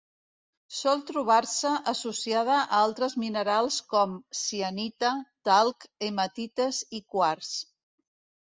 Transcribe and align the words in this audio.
Sol 0.75 1.01
trobar-se 1.09 1.73
associada 1.91 2.55
a 2.61 2.79
altres 2.85 3.17
minerals 3.25 3.77
com: 3.93 4.15
cianita, 4.41 5.13
talc, 5.51 5.89
hematites 6.09 6.81
i 7.03 7.05
quars. 7.15 7.55